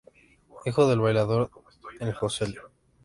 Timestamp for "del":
0.89-0.99